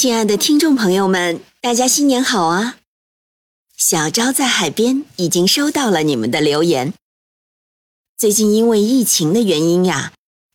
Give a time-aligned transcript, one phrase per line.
[0.00, 2.76] 亲爱的听众朋友们，大家新年好啊！
[3.76, 6.94] 小昭在海边已经收到了你们的留言。
[8.16, 10.12] 最近因为疫情的原因呀，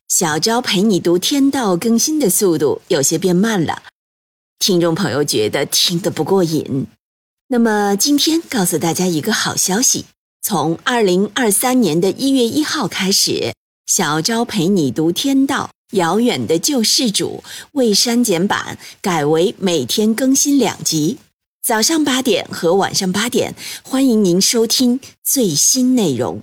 [0.08, 3.82] 小昭陪你读天道更新的速度有些变慢了，
[4.58, 6.86] 听众朋友觉得听得不过瘾。
[7.48, 10.06] 那么今天告诉大家一个好消息，
[10.40, 13.52] 从二零二三年的一月一号开始，
[13.84, 15.68] 小昭陪你读天道。
[15.94, 21.18] 遥远的救世主未删减版改为每天更新两集，
[21.66, 26.42] 早上八点和晚上八点，欢迎您收听最新内容。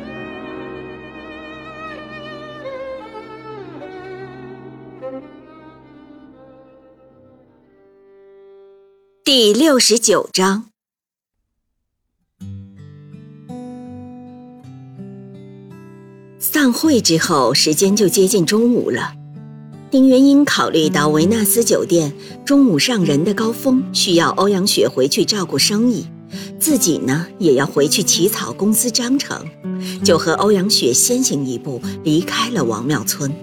[9.33, 10.65] 第六十九章。
[16.37, 19.13] 散会之后，时间就接近中午了。
[19.89, 22.11] 丁元英考虑到维纳斯酒店
[22.43, 26.05] 中午上人的高峰，需要欧阳雪回去照顾生意，
[26.59, 29.47] 自己呢也要回去起草公司章程，
[30.03, 33.33] 就和欧阳雪先行一步离开了王庙村。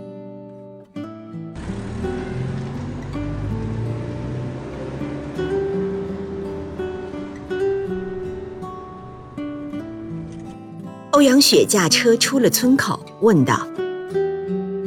[11.19, 13.67] 欧阳雪驾车出了村口，问道：“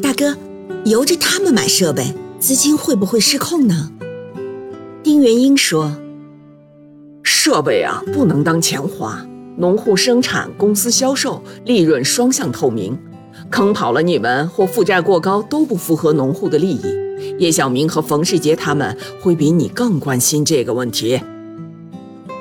[0.01, 0.33] 大哥，
[0.85, 3.91] 由着他们买设备，资金会不会失控呢？”
[5.03, 5.93] 丁元英说
[7.21, 9.27] ：“设备啊，不能当钱花。
[9.57, 12.97] 农户生产，公司销售，利润双向透明。
[13.49, 16.81] 坑跑了你们或负债过高，都不符合农户的利益。
[17.39, 21.19] 叶小明和冯世杰他们会比你更关心这个问题。”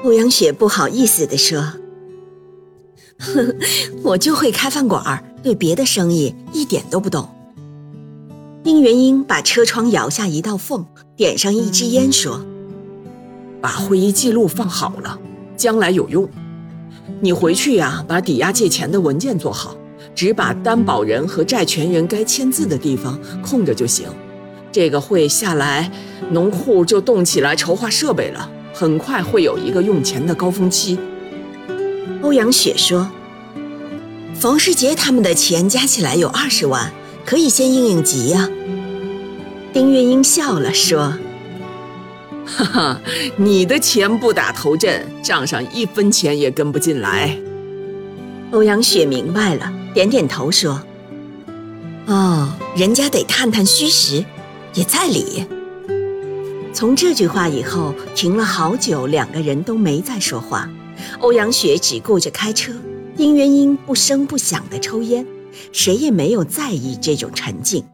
[0.04, 1.72] 欧阳雪不好意思地说。
[3.20, 3.54] 呵，
[4.02, 7.28] 我就会开饭馆，对别的生意一点都不懂。
[8.64, 10.84] 丁元英把车窗摇下一道缝，
[11.16, 12.44] 点上一支烟，说
[13.60, 15.18] ：“把会议记录放好了，
[15.56, 16.28] 将来有用。
[17.20, 19.76] 你回去呀，把抵押借钱的文件做好，
[20.14, 24.06] 只把担保人和债权人该签字的地方空着就行。
[24.72, 25.90] 这个会下来，
[26.30, 30.98] 农户就动起来筹划设备了，很快会有一个用钱的高峰期。”
[32.22, 33.10] 欧阳雪说
[34.38, 36.92] ：“冯世杰他们的钱加起来有二十万，
[37.24, 38.48] 可以先应应急呀。”
[39.72, 41.14] 丁月英笑了说
[42.44, 43.00] ：“哈哈，
[43.36, 47.38] 你的钱不打头阵，账上一分钱也跟不进来。”
[48.52, 50.82] 欧阳雪明白了，点点头说
[52.06, 54.24] ：“哦，人家得探探虚实，
[54.74, 55.46] 也在理。”
[56.74, 60.68] 从这句话以后，停了好久，两个人都没再说话。
[61.20, 62.72] 欧阳雪只顾着开车，
[63.16, 65.26] 丁元英不声不响地抽烟，
[65.72, 67.84] 谁也没有在意这种沉静。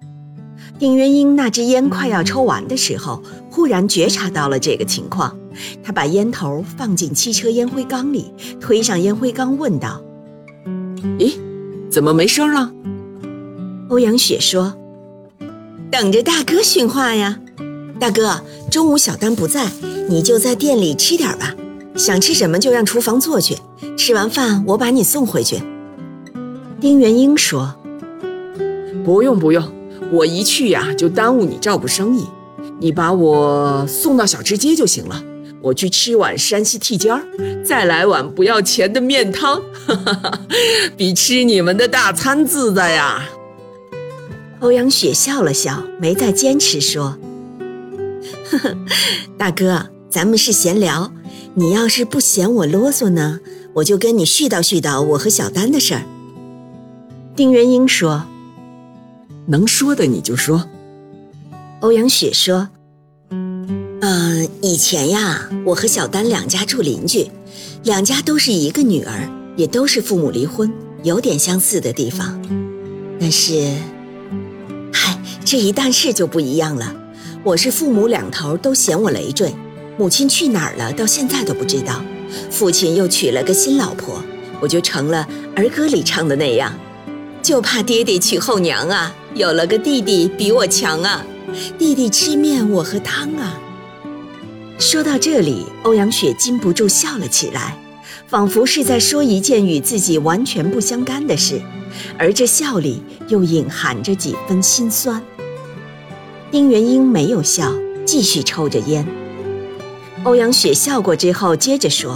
[0.79, 5.35] 丁元英那支烟快要抽完的时候，忽然觉察到了这个情况，
[5.83, 10.03] 他把烟头放进汽车烟灰缸里，推上烟灰缸，问道
[11.19, 11.33] ：“咦，
[11.91, 12.71] 怎么没声了？”
[13.89, 14.77] 欧阳雪说
[15.91, 17.41] ：“等着大哥训话呀，
[17.99, 19.71] 大哥，中午小丹不在，
[20.11, 21.55] 你就在店里吃点吧。”
[21.97, 23.57] 想吃什么就让厨房做去，
[23.97, 25.63] 吃完饭我把你送回去。”
[26.81, 27.75] 丁元英说。
[29.05, 29.73] “不用不用，
[30.11, 32.27] 我一去呀就耽误你照顾生意，
[32.81, 35.23] 你把我送到小吃街就行了。
[35.63, 37.23] 我去吃碗山西剔尖儿，
[37.65, 40.41] 再来碗不要钱的面汤，哈哈哈，
[40.97, 43.29] 比吃你们的大餐自在呀。”
[44.61, 47.17] 欧阳雪笑了笑，没再坚持说
[48.51, 48.77] ：“呵呵，
[49.37, 51.13] 大哥，咱们是闲聊。”
[51.59, 53.41] 你要是不嫌我啰嗦呢，
[53.73, 56.03] 我就跟你絮叨絮叨我和小丹的事儿。
[57.35, 58.27] 丁元英说
[59.49, 60.69] ：“能说的你就说。”
[61.81, 62.69] 欧阳雪说
[63.31, 67.31] ：“嗯，以前呀，我和小丹两家住邻居，
[67.85, 69.27] 两家都是一个女儿，
[69.57, 70.71] 也都是父母离婚，
[71.05, 72.39] 有点相似的地方。
[73.19, 73.73] 但是，
[74.93, 76.95] 嗨，这一但是就不一样了。
[77.43, 79.55] 我是父母两头都嫌我累赘，
[79.99, 82.05] 母亲去哪儿了，到现在都不知道。
[82.51, 84.23] 父亲又娶了个新老婆，
[84.61, 86.75] 我就成了儿歌里唱的那样，
[87.43, 91.25] 就怕爹爹娶后娘啊，有了个弟弟比我强啊，
[91.79, 93.59] 弟弟吃面我喝汤啊。
[94.79, 97.79] 说到这里，欧阳雪禁不住笑了起来，
[98.27, 101.63] 仿佛是在说一件与自己完全不相干的事，
[102.19, 105.23] 而这笑里又隐含着几分心酸。
[106.51, 107.73] 丁元英没有笑，
[108.05, 109.07] 继续抽着烟。
[110.27, 112.15] 欧阳雪笑过之后，接着说：“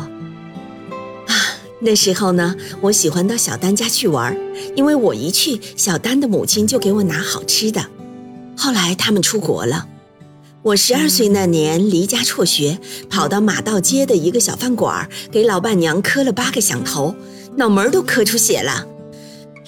[1.29, 1.35] 啊，
[1.79, 4.37] 那时候呢，我喜欢到小丹家去玩，
[4.75, 7.87] 因为我一去，小丹的母亲就给我拿好吃的。
[8.57, 9.87] 后来他们出国了，
[10.62, 17.15] 我十二岁那年离家辍学，跑到马道街的一个小饭馆，给老板娘磕了八个响头，
[17.55, 18.87] 脑门都磕出血了。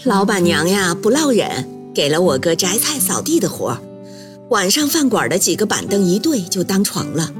[0.02, 3.78] 老板娘呀，不落忍，给了我个摘菜扫地的活
[4.48, 7.32] 晚上饭馆的几个板凳一对就当床了。”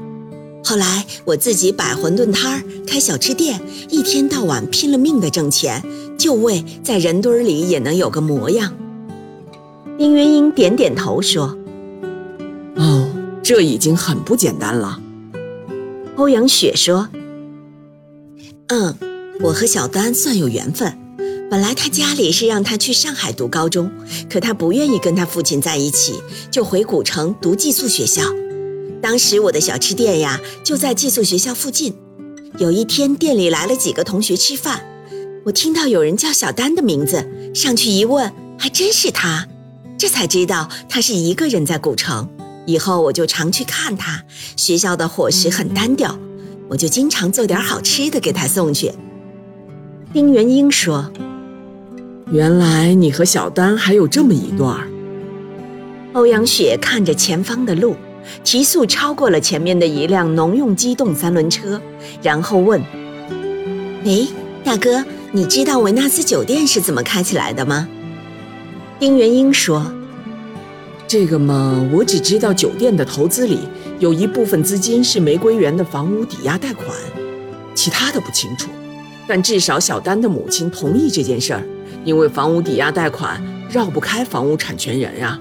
[0.65, 5.83] 后来我自己摆馄饨摊儿，开小吃店，一天到晚拼了命的挣钱，
[6.17, 8.73] 就为在人堆里也能有个模样。
[9.97, 11.57] 丁元英点点头说
[12.75, 13.09] ：“哦，
[13.43, 15.01] 这已经很不简单了。”
[16.15, 17.09] 欧阳雪说
[18.67, 18.95] ：“嗯，
[19.41, 20.97] 我和小丹算有缘分。
[21.51, 23.91] 本来他家里是让他去上海读高中，
[24.31, 26.15] 可他不愿意跟他父亲在一起，
[26.49, 28.23] 就回古城读寄宿学校。”
[29.03, 31.93] 当时我的小吃店呀就在寄宿学校附近。
[32.57, 34.81] 有一天店里来了几个同学吃饭，
[35.43, 39.45] 我听到有人叫小丹的名字，上去一问，还真是他。
[39.97, 42.29] 这才知道他是一个人在古城。
[42.65, 44.23] 以后我就常去看他。
[44.55, 46.17] 学校的伙食很单调，
[46.69, 48.93] 我就经常做点好吃的给他送去。
[50.13, 51.11] 丁元英说
[52.31, 54.87] ：“原来你和小丹还有这么一段。”
[56.13, 57.97] 欧阳雪看着前方的路。
[58.43, 61.81] 提速超过了前面的一辆农用机动三轮车，
[62.21, 62.81] 然后问
[64.05, 64.27] ：“哎，
[64.63, 67.87] 大哥，你知道维纳斯酒店是怎么开起来的吗？”
[68.99, 69.91] 丁元英说
[71.07, 73.59] ：“这个嘛，我只知道酒店的投资里
[73.99, 76.87] 有一部分资金是玫瑰园的房屋抵押贷款，
[77.75, 78.69] 其他的不清楚。
[79.27, 81.63] 但至少小丹的母亲同意这件事儿，
[82.05, 85.39] 因为房屋抵押贷款绕不开房屋产权人啊。”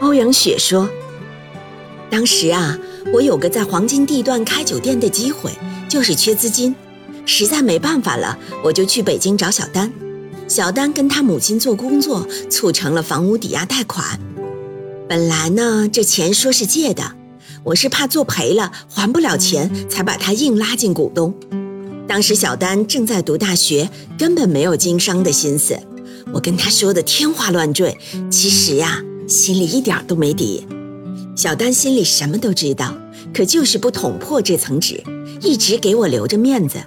[0.00, 0.88] 欧阳雪说。
[2.10, 2.78] 当时啊，
[3.12, 5.50] 我有个在黄金地段开酒店的机会，
[5.88, 6.74] 就是缺资金，
[7.24, 9.92] 实在没办法了，我就去北京找小丹。
[10.48, 14.18] 小丹跟他母亲做工作，促成了房屋抵押贷款。
[15.08, 17.12] 本来呢，这钱说是借的，
[17.64, 21.34] 我是怕做赔了还不了钱，才把他硬拉进股东。
[22.06, 25.76] 当时小丹正在读大学，根本没有经商的心思。
[26.32, 27.98] 我跟他说的天花乱坠，
[28.30, 30.64] 其实呀，心里一点都没底。
[31.36, 32.96] 小丹心里什么都知道，
[33.34, 35.04] 可就是不捅破这层纸，
[35.42, 36.78] 一直给我留着面子。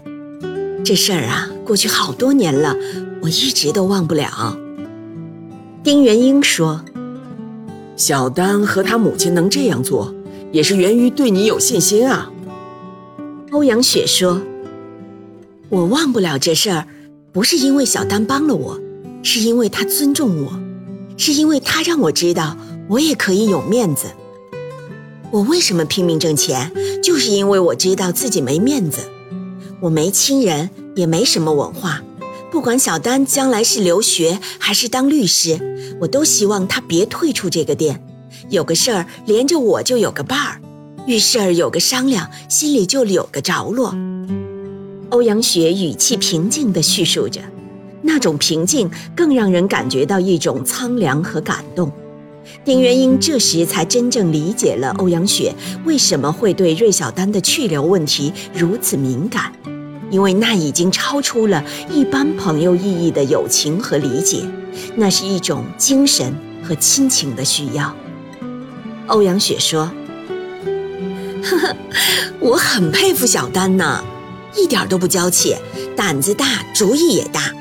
[0.83, 2.75] 这事儿啊，过去好多年了，
[3.21, 4.57] 我一直都忘不了。
[5.83, 6.83] 丁元英说
[7.95, 10.11] ：“小丹和他母亲能这样做，
[10.51, 12.31] 也是源于对你有信心啊。”
[13.53, 14.41] 欧阳雪说
[15.69, 16.87] ：“我忘不了这事儿，
[17.31, 18.79] 不是因为小丹帮了我，
[19.21, 20.59] 是因为他尊重我，
[21.17, 22.57] 是因为他让我知道
[22.87, 24.07] 我也可以有面子。”
[25.31, 26.71] 我为什么拼命挣钱？
[27.03, 29.01] 就是因为我知道自己没面子，
[29.79, 32.01] 我没亲人，也没什么文化。
[32.51, 35.59] 不管小丹将来是留学还是当律师，
[36.01, 38.03] 我都希望他别退出这个店。
[38.49, 40.59] 有个事儿连着我就有个伴儿，
[41.05, 43.95] 遇事儿有个商量，心里就有个着落。
[45.11, 47.39] 欧阳雪语气平静地叙述着，
[48.01, 51.91] 那种平静更让人感觉到一种苍凉和感动。
[52.65, 55.53] 丁元英这时才真正理解了欧阳雪
[55.85, 59.51] 为什么会对芮小丹的去留问题如此敏感，
[60.11, 64.43] 因为那已经超出了一般朋友意义的友情和理解，
[64.95, 67.95] 那是一种精神和亲情的需要。
[69.07, 69.89] 欧阳雪说
[71.41, 71.75] ：“呵呵，
[72.39, 74.03] 我很佩服小丹呢，
[74.55, 75.55] 一点都不娇气，
[75.95, 77.51] 胆子大，主意也大。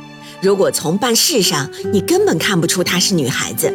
[0.42, 3.72] 如果从办事上，你根本看不出她是女孩子。”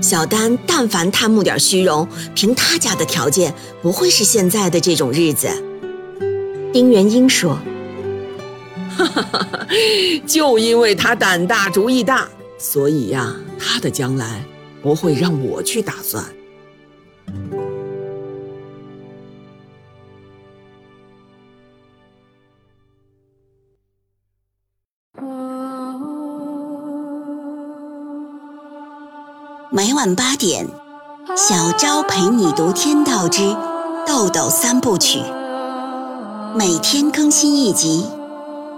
[0.00, 3.52] 小丹但凡贪慕点虚荣，凭他家的条件，
[3.82, 5.48] 不会是现在的这种日子。
[6.72, 7.58] 丁元英说
[8.96, 9.66] ：“哈哈哈哈
[10.26, 12.28] 就因为他胆大主意大，
[12.58, 14.44] 所以呀，他的将来
[14.82, 16.24] 不会让我去打算。”
[29.70, 30.66] 每晚八点，
[31.36, 33.54] 小昭陪你读《天道之
[34.06, 35.18] 豆豆三部曲》，
[36.56, 38.06] 每天更新一集，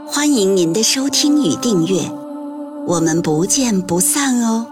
[0.08, 2.10] 欢迎您的收听与订阅，
[2.88, 4.66] 我们不见不散哦。